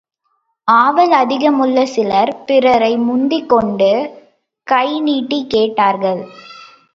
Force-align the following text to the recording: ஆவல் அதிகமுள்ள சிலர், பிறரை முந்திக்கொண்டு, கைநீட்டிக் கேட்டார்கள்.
ஆவல் 0.67 1.11
அதிகமுள்ள 1.11 1.83
சிலர், 1.83 2.31
பிறரை 2.45 2.97
முந்திக்கொண்டு, 2.97 3.91
கைநீட்டிக் 4.67 5.49
கேட்டார்கள். 5.49 6.23